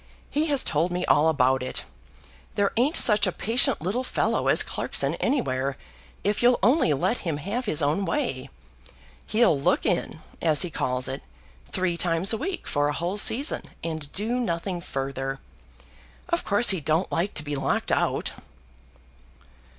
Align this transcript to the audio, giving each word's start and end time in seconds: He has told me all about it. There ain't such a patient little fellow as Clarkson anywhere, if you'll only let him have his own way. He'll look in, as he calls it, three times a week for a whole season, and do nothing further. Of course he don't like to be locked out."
He 0.31 0.47
has 0.47 0.63
told 0.63 0.91
me 0.91 1.05
all 1.05 1.29
about 1.29 1.61
it. 1.61 1.83
There 2.55 2.71
ain't 2.75 2.95
such 2.95 3.27
a 3.27 3.31
patient 3.31 3.81
little 3.81 4.03
fellow 4.03 4.47
as 4.47 4.63
Clarkson 4.63 5.13
anywhere, 5.19 5.77
if 6.23 6.41
you'll 6.41 6.57
only 6.63 6.91
let 6.93 7.19
him 7.19 7.37
have 7.37 7.65
his 7.65 7.83
own 7.83 8.03
way. 8.05 8.49
He'll 9.27 9.59
look 9.61 9.85
in, 9.85 10.19
as 10.41 10.63
he 10.63 10.71
calls 10.71 11.07
it, 11.07 11.21
three 11.69 11.97
times 11.97 12.33
a 12.33 12.37
week 12.39 12.65
for 12.67 12.87
a 12.87 12.93
whole 12.93 13.19
season, 13.19 13.61
and 13.83 14.11
do 14.11 14.39
nothing 14.39 14.81
further. 14.81 15.39
Of 16.29 16.43
course 16.43 16.71
he 16.71 16.79
don't 16.81 17.11
like 17.11 17.35
to 17.35 17.43
be 17.43 17.55
locked 17.55 17.91
out." 17.91 18.31